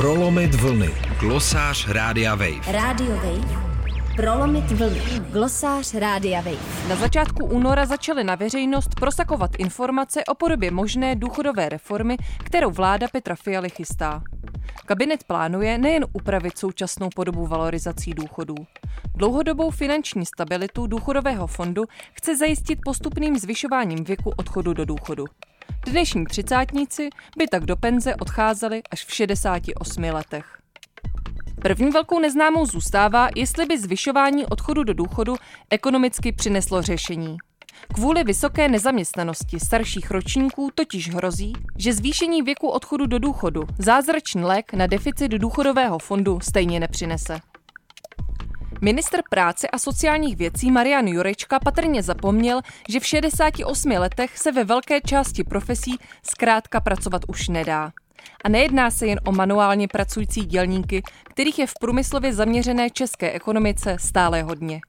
Prolomit 0.00 0.54
vlny. 0.54 0.90
Glosář 1.20 1.88
Rádia 1.88 2.34
Wave. 2.34 2.72
Radio 2.72 3.16
Wave. 3.16 3.62
Prolomit 4.16 4.70
vlny. 4.70 5.00
Glosář 5.30 5.94
Rádia 5.94 6.40
Wave. 6.40 6.88
Na 6.88 6.96
začátku 6.96 7.46
února 7.46 7.86
začaly 7.86 8.24
na 8.24 8.34
veřejnost 8.34 8.94
prosakovat 8.94 9.50
informace 9.58 10.24
o 10.24 10.34
podobě 10.34 10.70
možné 10.70 11.16
důchodové 11.16 11.68
reformy, 11.68 12.16
kterou 12.44 12.70
vláda 12.70 13.08
Petra 13.12 13.34
Fialy 13.34 13.70
chystá. 13.70 14.22
Kabinet 14.86 15.24
plánuje 15.24 15.78
nejen 15.78 16.06
upravit 16.12 16.58
současnou 16.58 17.08
podobu 17.14 17.46
valorizací 17.46 18.14
důchodů. 18.14 18.54
Dlouhodobou 19.14 19.70
finanční 19.70 20.26
stabilitu 20.26 20.86
důchodového 20.86 21.46
fondu 21.46 21.84
chce 22.12 22.36
zajistit 22.36 22.78
postupným 22.84 23.38
zvyšováním 23.38 24.04
věku 24.04 24.32
odchodu 24.36 24.72
do 24.74 24.84
důchodu. 24.84 25.24
Dnešní 25.86 26.24
třicátníci 26.24 27.10
by 27.36 27.46
tak 27.46 27.64
do 27.64 27.76
penze 27.76 28.14
odcházeli 28.14 28.82
až 28.90 29.04
v 29.04 29.14
68 29.14 30.02
letech. 30.02 30.58
První 31.62 31.90
velkou 31.90 32.18
neznámou 32.20 32.66
zůstává, 32.66 33.28
jestli 33.36 33.66
by 33.66 33.78
zvyšování 33.78 34.46
odchodu 34.46 34.84
do 34.84 34.94
důchodu 34.94 35.36
ekonomicky 35.70 36.32
přineslo 36.32 36.82
řešení. 36.82 37.36
Kvůli 37.94 38.24
vysoké 38.24 38.68
nezaměstnanosti 38.68 39.60
starších 39.60 40.10
ročníků 40.10 40.70
totiž 40.74 41.14
hrozí, 41.14 41.52
že 41.76 41.92
zvýšení 41.92 42.42
věku 42.42 42.68
odchodu 42.68 43.06
do 43.06 43.18
důchodu 43.18 43.62
zázračný 43.78 44.42
lék 44.42 44.72
na 44.72 44.86
deficit 44.86 45.28
důchodového 45.28 45.98
fondu 45.98 46.40
stejně 46.42 46.80
nepřinese. 46.80 47.40
Ministr 48.82 49.20
práce 49.30 49.68
a 49.68 49.78
sociálních 49.78 50.36
věcí 50.36 50.70
Marian 50.70 51.06
Jurečka 51.06 51.58
patrně 51.58 52.02
zapomněl, 52.02 52.60
že 52.88 53.00
v 53.00 53.06
68 53.06 53.90
letech 53.90 54.38
se 54.38 54.52
ve 54.52 54.64
velké 54.64 55.00
části 55.00 55.44
profesí 55.44 55.98
zkrátka 56.30 56.80
pracovat 56.80 57.22
už 57.28 57.48
nedá. 57.48 57.92
A 58.44 58.48
nejedná 58.48 58.90
se 58.90 59.06
jen 59.06 59.20
o 59.24 59.32
manuálně 59.32 59.88
pracující 59.88 60.40
dělníky, 60.40 61.02
kterých 61.24 61.58
je 61.58 61.66
v 61.66 61.74
průmyslově 61.80 62.32
zaměřené 62.32 62.90
české 62.90 63.32
ekonomice 63.32 63.96
stále 64.00 64.42
hodně. 64.42 64.80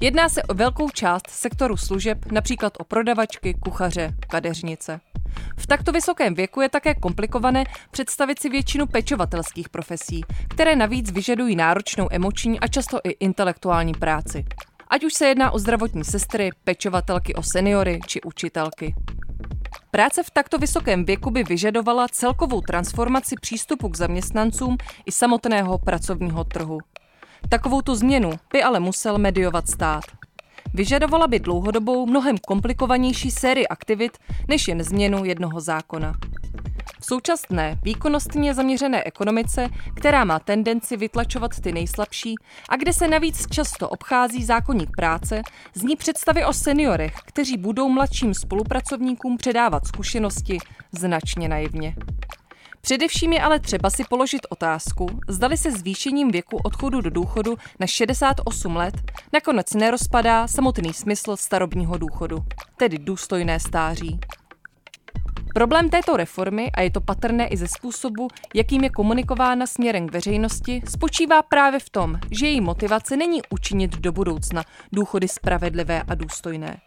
Jedná 0.00 0.28
se 0.28 0.42
o 0.42 0.54
velkou 0.54 0.90
část 0.90 1.30
sektoru 1.30 1.76
služeb, 1.76 2.18
například 2.32 2.72
o 2.78 2.84
prodavačky, 2.84 3.54
kuchaře, 3.54 4.14
kadeřnice. 4.30 5.00
V 5.56 5.66
takto 5.66 5.92
vysokém 5.92 6.34
věku 6.34 6.60
je 6.60 6.68
také 6.68 6.94
komplikované 6.94 7.64
představit 7.90 8.40
si 8.40 8.48
většinu 8.48 8.86
pečovatelských 8.86 9.68
profesí, 9.68 10.20
které 10.48 10.76
navíc 10.76 11.10
vyžadují 11.10 11.56
náročnou 11.56 12.08
emoční 12.10 12.60
a 12.60 12.66
často 12.66 13.00
i 13.04 13.10
intelektuální 13.10 13.92
práci. 13.92 14.44
Ať 14.88 15.04
už 15.04 15.14
se 15.14 15.26
jedná 15.26 15.50
o 15.50 15.58
zdravotní 15.58 16.04
sestry, 16.04 16.50
pečovatelky 16.64 17.34
o 17.34 17.42
seniory 17.42 18.00
či 18.06 18.20
učitelky. 18.22 18.94
Práce 19.90 20.22
v 20.22 20.30
takto 20.30 20.58
vysokém 20.58 21.04
věku 21.04 21.30
by 21.30 21.44
vyžadovala 21.44 22.08
celkovou 22.08 22.60
transformaci 22.60 23.34
přístupu 23.40 23.88
k 23.88 23.96
zaměstnancům 23.96 24.76
i 25.06 25.12
samotného 25.12 25.78
pracovního 25.78 26.44
trhu. 26.44 26.78
Takovou 27.48 27.82
tu 27.82 27.94
změnu 27.94 28.30
by 28.52 28.62
ale 28.62 28.80
musel 28.80 29.18
mediovat 29.18 29.68
stát. 29.68 30.04
Vyžadovala 30.78 31.26
by 31.26 31.40
dlouhodobou, 31.40 32.06
mnohem 32.06 32.38
komplikovanější 32.38 33.30
sérii 33.30 33.66
aktivit 33.68 34.18
než 34.48 34.68
jen 34.68 34.82
změnu 34.82 35.24
jednoho 35.24 35.60
zákona. 35.60 36.14
V 37.00 37.06
současné 37.06 37.78
výkonnostně 37.82 38.54
zaměřené 38.54 39.04
ekonomice, 39.04 39.68
která 39.94 40.24
má 40.24 40.38
tendenci 40.38 40.96
vytlačovat 40.96 41.60
ty 41.60 41.72
nejslabší 41.72 42.34
a 42.68 42.76
kde 42.76 42.92
se 42.92 43.08
navíc 43.08 43.46
často 43.50 43.88
obchází 43.88 44.44
zákonník 44.44 44.90
práce, 44.96 45.42
zní 45.74 45.96
představy 45.96 46.44
o 46.44 46.52
seniorech, 46.52 47.14
kteří 47.26 47.56
budou 47.56 47.88
mladším 47.88 48.34
spolupracovníkům 48.34 49.36
předávat 49.36 49.86
zkušenosti 49.86 50.58
značně 50.92 51.48
naivně. 51.48 51.94
Především 52.80 53.32
je 53.32 53.40
ale 53.40 53.60
třeba 53.60 53.90
si 53.90 54.04
položit 54.04 54.46
otázku, 54.48 55.06
zdali 55.28 55.56
se 55.56 55.72
zvýšením 55.72 56.30
věku 56.30 56.56
odchodu 56.64 57.00
do 57.00 57.10
důchodu 57.10 57.56
na 57.80 57.86
68 57.86 58.76
let 58.76 58.94
nakonec 59.32 59.74
nerozpadá 59.74 60.48
samotný 60.48 60.92
smysl 60.92 61.36
starobního 61.36 61.98
důchodu, 61.98 62.38
tedy 62.76 62.98
důstojné 62.98 63.60
stáří. 63.60 64.20
Problém 65.54 65.90
této 65.90 66.16
reformy, 66.16 66.70
a 66.74 66.80
je 66.80 66.90
to 66.90 67.00
patrné 67.00 67.48
i 67.48 67.56
ze 67.56 67.68
způsobu, 67.68 68.28
jakým 68.54 68.84
je 68.84 68.90
komunikována 68.90 69.66
směrem 69.66 70.08
k 70.08 70.12
veřejnosti, 70.12 70.82
spočívá 70.88 71.42
právě 71.42 71.80
v 71.80 71.90
tom, 71.90 72.18
že 72.30 72.46
její 72.46 72.60
motivace 72.60 73.16
není 73.16 73.40
učinit 73.50 73.96
do 73.96 74.12
budoucna 74.12 74.64
důchody 74.92 75.28
spravedlivé 75.28 76.02
a 76.08 76.14
důstojné. 76.14 76.80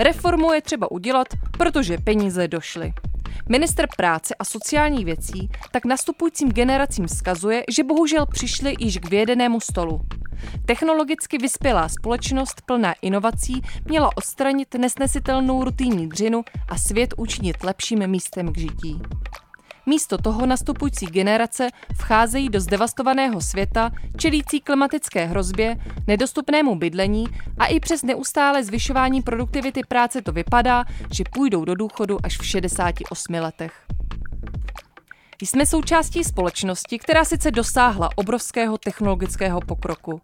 Reformu 0.00 0.52
je 0.52 0.62
třeba 0.62 0.90
udělat, 0.90 1.28
protože 1.58 1.98
peníze 1.98 2.48
došly. 2.48 2.92
Minister 3.48 3.88
práce 3.96 4.34
a 4.34 4.44
sociální 4.44 5.04
věcí 5.04 5.50
tak 5.70 5.84
nastupujícím 5.84 6.52
generacím 6.52 7.06
vzkazuje, 7.06 7.64
že 7.70 7.84
bohužel 7.84 8.26
přišli 8.26 8.74
již 8.78 8.98
k 8.98 9.10
vědenému 9.10 9.60
stolu. 9.60 10.00
Technologicky 10.66 11.38
vyspělá 11.38 11.88
společnost 11.88 12.62
plná 12.66 12.94
inovací 13.02 13.62
měla 13.84 14.10
odstranit 14.16 14.74
nesnesitelnou 14.74 15.64
rutinní 15.64 16.08
dřinu 16.08 16.44
a 16.68 16.78
svět 16.78 17.14
učinit 17.16 17.64
lepším 17.64 18.06
místem 18.06 18.52
k 18.52 18.58
žití. 18.58 19.00
Místo 19.86 20.18
toho 20.18 20.46
nastupující 20.46 21.06
generace 21.06 21.68
vcházejí 21.96 22.48
do 22.48 22.60
zdevastovaného 22.60 23.40
světa, 23.40 23.90
čelící 24.16 24.60
klimatické 24.60 25.26
hrozbě, 25.26 25.76
nedostupnému 26.06 26.74
bydlení 26.74 27.26
a 27.58 27.66
i 27.66 27.80
přes 27.80 28.02
neustále 28.02 28.64
zvyšování 28.64 29.22
produktivity 29.22 29.80
práce 29.88 30.22
to 30.22 30.32
vypadá, 30.32 30.84
že 31.12 31.24
půjdou 31.32 31.64
do 31.64 31.74
důchodu 31.74 32.18
až 32.22 32.38
v 32.38 32.46
68 32.46 33.34
letech. 33.34 33.72
Jsme 35.42 35.66
součástí 35.66 36.24
společnosti, 36.24 36.98
která 36.98 37.24
sice 37.24 37.50
dosáhla 37.50 38.10
obrovského 38.16 38.78
technologického 38.78 39.60
pokroku. 39.60 40.20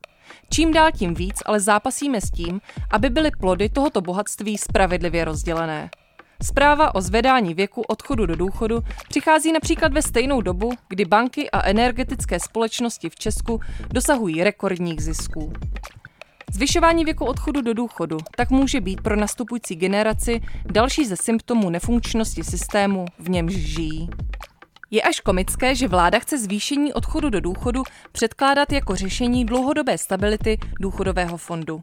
Čím 0.50 0.72
dál 0.72 0.90
tím 0.92 1.14
víc 1.14 1.42
ale 1.46 1.60
zápasíme 1.60 2.20
s 2.20 2.30
tím, 2.30 2.60
aby 2.90 3.10
byly 3.10 3.30
plody 3.30 3.68
tohoto 3.68 4.00
bohatství 4.00 4.58
spravedlivě 4.58 5.24
rozdělené. 5.24 5.90
Zpráva 6.42 6.94
o 6.94 7.00
zvedání 7.00 7.54
věku 7.54 7.82
odchodu 7.82 8.26
do 8.26 8.36
důchodu 8.36 8.82
přichází 9.08 9.52
například 9.52 9.92
ve 9.92 10.02
stejnou 10.02 10.40
dobu, 10.40 10.72
kdy 10.88 11.04
banky 11.04 11.50
a 11.50 11.66
energetické 11.66 12.40
společnosti 12.40 13.10
v 13.10 13.16
Česku 13.16 13.60
dosahují 13.92 14.44
rekordních 14.44 15.00
zisků. 15.00 15.52
Zvyšování 16.52 17.04
věku 17.04 17.24
odchodu 17.24 17.60
do 17.60 17.74
důchodu 17.74 18.18
tak 18.36 18.50
může 18.50 18.80
být 18.80 19.00
pro 19.00 19.16
nastupující 19.16 19.76
generaci 19.76 20.40
další 20.64 21.04
ze 21.04 21.16
symptomů 21.16 21.70
nefunkčnosti 21.70 22.44
systému, 22.44 23.06
v 23.18 23.30
němž 23.30 23.54
žijí. 23.54 24.10
Je 24.90 25.02
až 25.02 25.20
komické, 25.20 25.74
že 25.74 25.88
vláda 25.88 26.18
chce 26.18 26.38
zvýšení 26.38 26.92
odchodu 26.92 27.30
do 27.30 27.40
důchodu 27.40 27.82
předkládat 28.12 28.72
jako 28.72 28.96
řešení 28.96 29.44
dlouhodobé 29.44 29.98
stability 29.98 30.58
důchodového 30.80 31.36
fondu. 31.36 31.80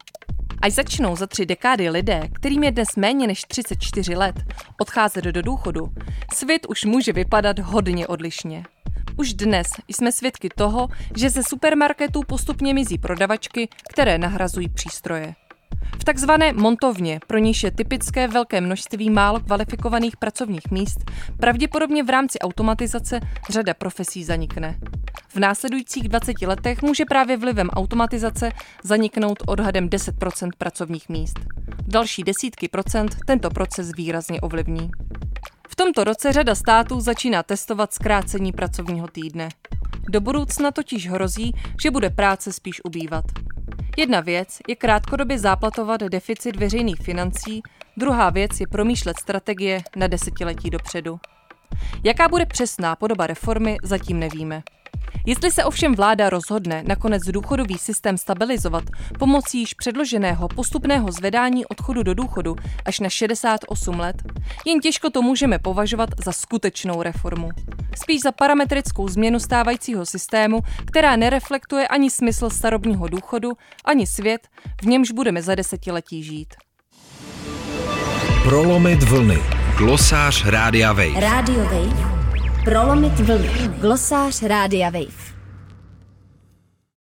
Až 0.62 0.74
začnou 0.74 1.16
za 1.16 1.28
tři 1.28 1.46
dekády 1.46 1.90
lidé, 1.90 2.30
kterým 2.34 2.64
je 2.64 2.72
dnes 2.72 2.88
méně 2.96 3.28
než 3.28 3.42
34 3.48 4.16
let, 4.16 4.36
odcházet 4.82 5.26
do 5.26 5.42
důchodu, 5.42 5.90
svět 6.34 6.66
už 6.70 6.86
může 6.86 7.14
vypadat 7.14 7.60
hodně 7.60 8.08
odlišně. 8.08 8.64
Už 9.18 9.34
dnes 9.34 9.68
jsme 9.88 10.12
svědky 10.12 10.50
toho, 10.50 10.88
že 11.16 11.30
ze 11.30 11.44
supermarketů 11.44 12.22
postupně 12.28 12.74
mizí 12.74 12.98
prodavačky, 12.98 13.70
které 13.90 14.18
nahrazují 14.18 14.70
přístroje. 14.70 15.36
V 16.00 16.04
takzvané 16.04 16.54
montovně, 16.54 17.20
pro 17.28 17.38
níž 17.38 17.64
je 17.64 17.72
typické 17.72 18.28
velké 18.28 18.62
množství 18.62 19.10
málo 19.10 19.40
kvalifikovaných 19.40 20.18
pracovních 20.18 20.72
míst, 20.72 21.12
pravděpodobně 21.40 22.04
v 22.04 22.10
rámci 22.10 22.40
automatizace 22.40 23.20
řada 23.50 23.74
profesí 23.74 24.24
zanikne. 24.24 24.80
V 25.38 25.40
následujících 25.40 26.10
20 26.10 26.42
letech 26.42 26.82
může 26.82 27.06
právě 27.06 27.38
vlivem 27.38 27.70
automatizace 27.70 28.52
zaniknout 28.84 29.38
odhadem 29.48 29.90
10% 29.90 30.50
pracovních 30.58 31.10
míst. 31.10 31.40
Další 31.88 32.24
desítky 32.24 32.68
procent 32.68 33.16
tento 33.26 33.50
proces 33.50 33.92
výrazně 33.98 34.42
ovlivní. 34.42 34.92
V 35.70 35.76
tomto 35.76 36.04
roce 36.04 36.34
řada 36.34 36.56
států 36.56 37.00
začíná 37.00 37.44
testovat 37.44 37.94
zkrácení 37.94 38.52
pracovního 38.52 39.08
týdne. 39.08 39.50
Do 40.10 40.22
budoucna 40.22 40.72
totiž 40.72 41.10
hrozí, 41.10 41.54
že 41.82 41.92
bude 41.92 42.10
práce 42.10 42.54
spíš 42.54 42.82
ubývat. 42.86 43.26
Jedna 43.98 44.20
věc 44.20 44.60
je 44.68 44.76
krátkodobě 44.76 45.40
záplatovat 45.40 46.02
deficit 46.02 46.56
veřejných 46.56 47.02
financí, 47.02 47.62
druhá 47.98 48.30
věc 48.30 48.60
je 48.60 48.68
promýšlet 48.68 49.18
strategie 49.20 49.82
na 49.96 50.08
desetiletí 50.08 50.70
dopředu. 50.70 51.20
Jaká 52.04 52.28
bude 52.28 52.46
přesná 52.46 52.96
podoba 52.96 53.28
reformy, 53.28 53.78
zatím 53.84 54.20
nevíme. 54.20 54.64
Jestli 55.26 55.52
se 55.52 55.64
ovšem 55.64 55.96
vláda 55.96 56.30
rozhodne 56.30 56.84
nakonec 56.88 57.24
důchodový 57.24 57.78
systém 57.78 58.18
stabilizovat 58.18 58.84
pomocí 59.20 59.60
již 59.60 59.74
předloženého 59.74 60.48
postupného 60.48 61.12
zvedání 61.12 61.66
odchodu 61.66 62.04
do 62.04 62.14
důchodu 62.14 62.56
až 62.86 63.00
na 63.00 63.10
68 63.10 64.00
let, 64.00 64.16
jen 64.66 64.80
těžko 64.80 65.10
to 65.10 65.22
můžeme 65.22 65.60
považovat 65.60 66.10
za 66.26 66.32
skutečnou 66.32 67.02
reformu. 67.02 67.50
Spíš 68.02 68.22
za 68.22 68.32
parametrickou 68.32 69.08
změnu 69.08 69.40
stávajícího 69.40 70.06
systému, 70.06 70.60
která 70.86 71.16
nereflektuje 71.16 71.88
ani 71.88 72.10
smysl 72.10 72.50
starobního 72.50 73.08
důchodu, 73.08 73.52
ani 73.86 74.08
svět, 74.08 74.48
v 74.82 74.86
němž 74.86 75.12
budeme 75.12 75.42
za 75.42 75.56
desetiletí 75.56 76.24
žít. 76.24 76.54
Prolomit 78.44 79.04
vlny. 79.04 79.38
Glosář 79.78 80.46
Rádia 80.46 80.94
Wave. 80.94 81.20
Radio 81.20 81.64
Wave. 81.64 82.17
Prolomit 82.68 83.20
vlny. 83.20 83.50
Glosář 83.80 84.44
Rádia 84.44 84.90
Wave. 84.90 85.27